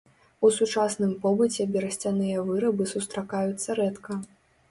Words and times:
У 0.47 0.49
сучасным 0.53 1.11
побыце 1.25 1.67
берасцяныя 1.75 2.45
вырабы 2.49 2.83
сустракаюцца 2.95 3.69
рэдка. 3.81 4.19